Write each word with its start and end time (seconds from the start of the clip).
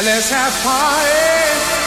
Let's 0.00 0.30
have 0.30 0.52
fun. 0.52 1.77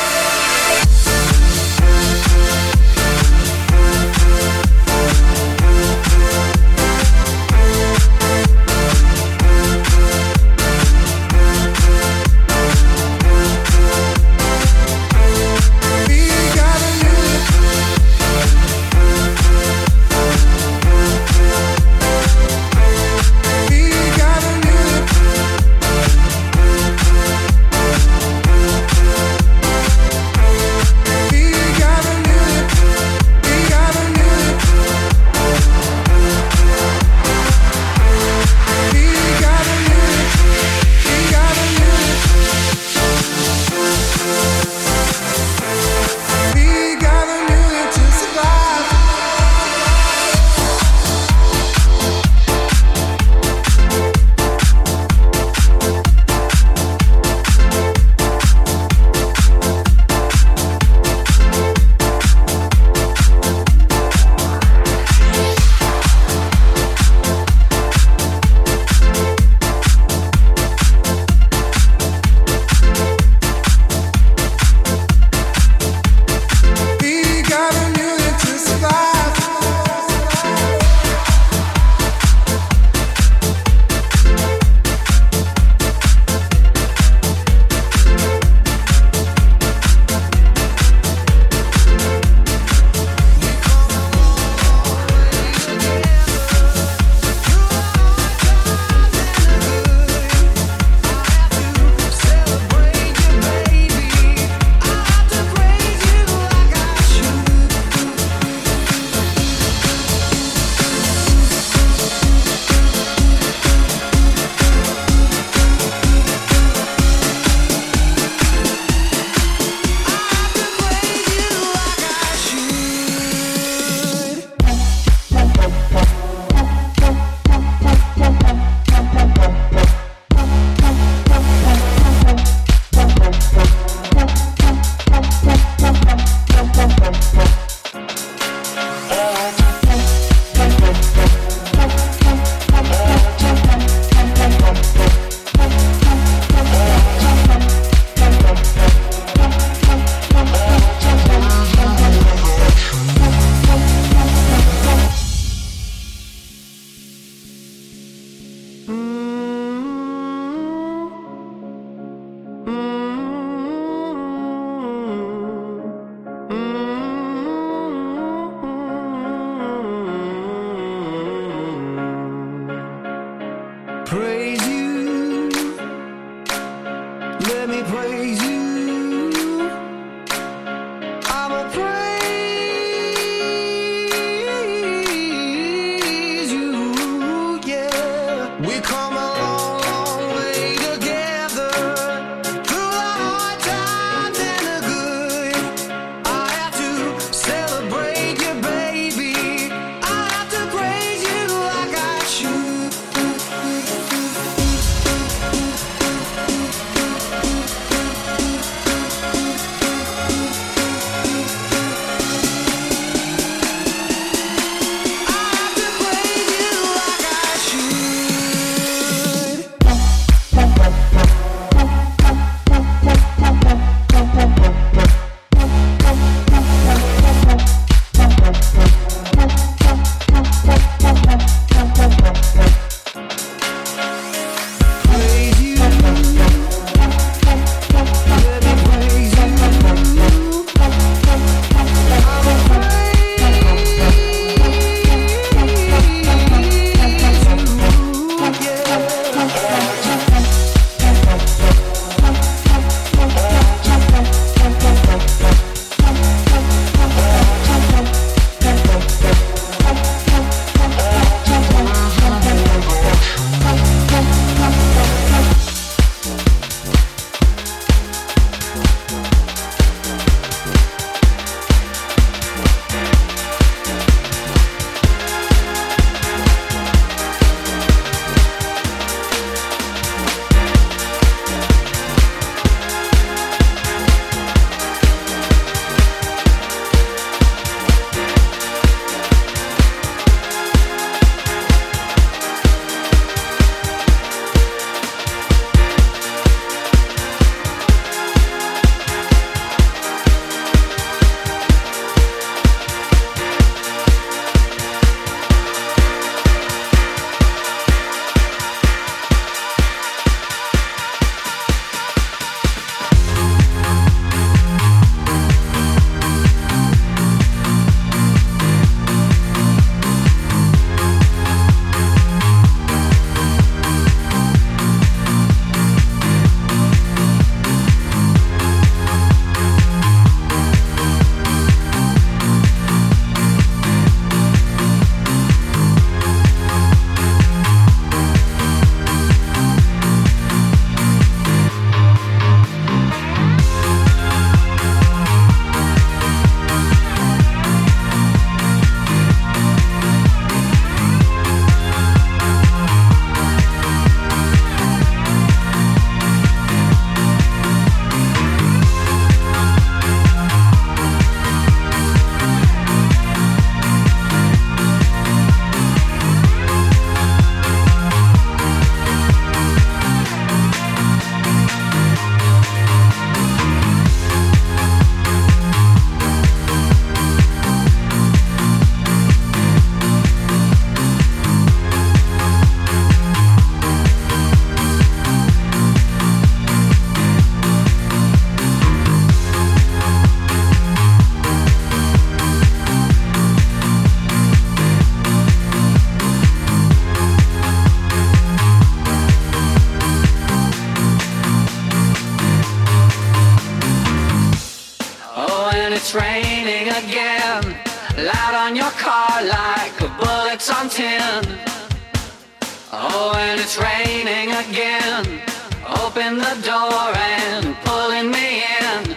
Door 416.61 417.13
and 417.15 417.75
pulling 417.83 418.29
me 418.29 418.63
in. 418.79 419.15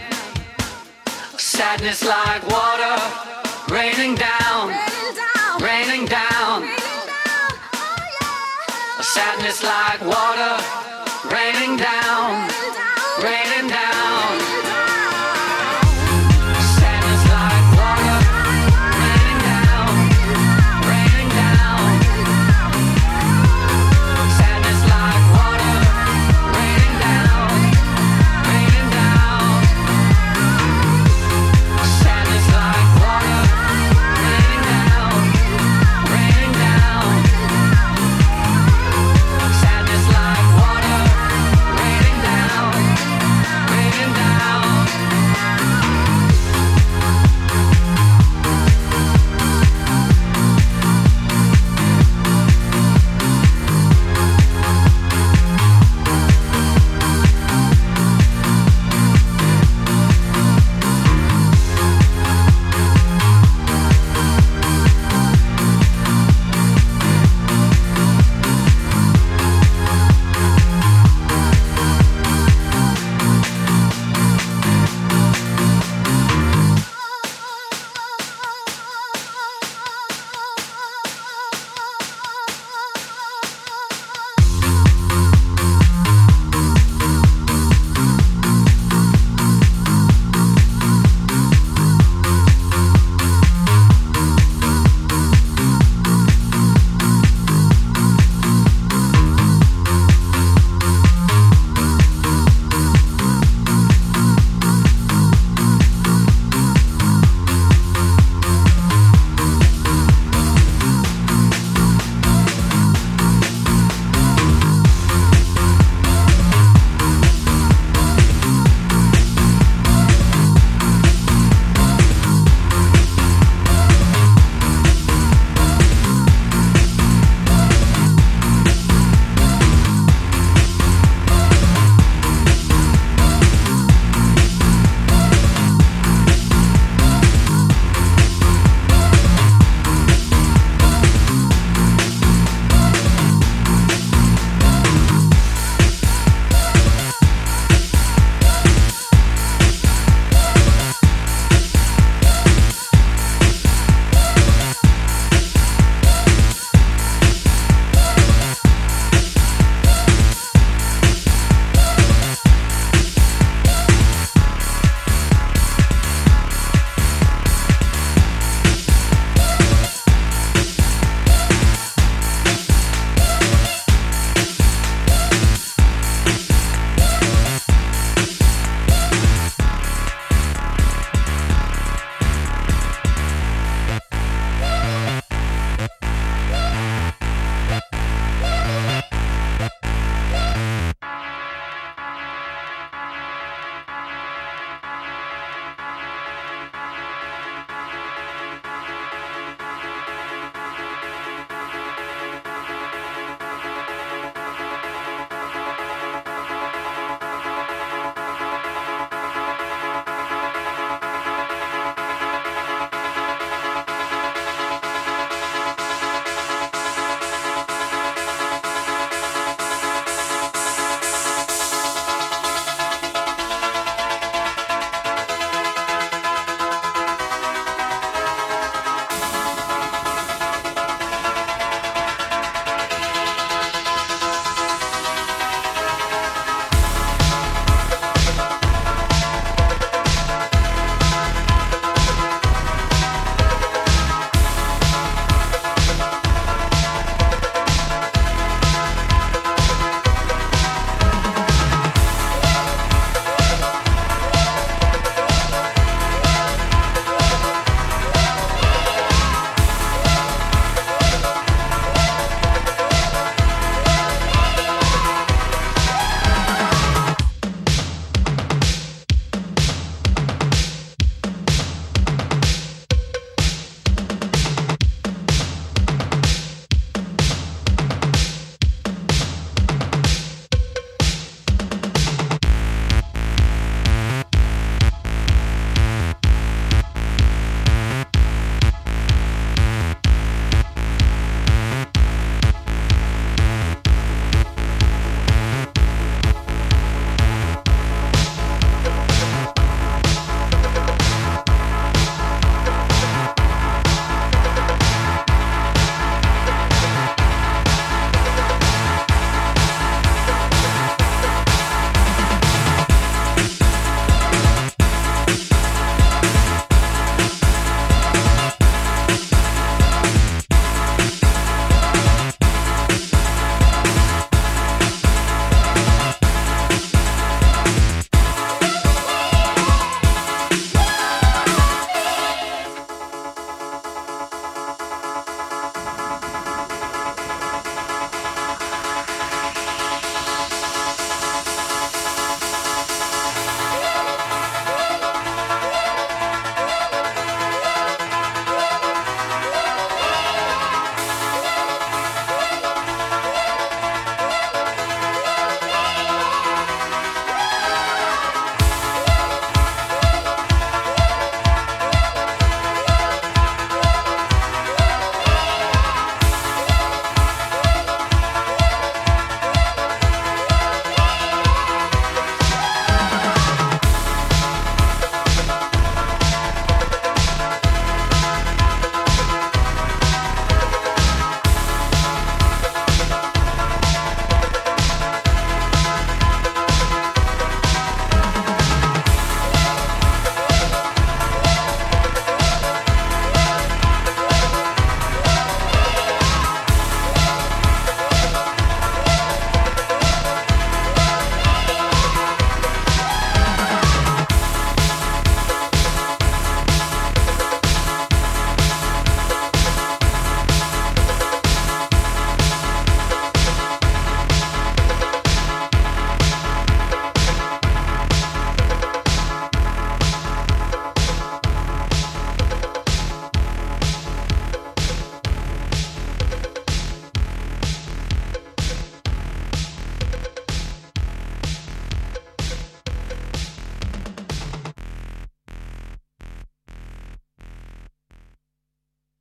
Sadness 1.36 2.02
like 2.04 2.42
water 2.48 2.96
raining 3.70 4.14
down, 4.14 4.72
raining 5.60 6.06
down. 6.06 6.66
Sadness 9.00 9.62
like 9.62 10.00
water 10.00 10.83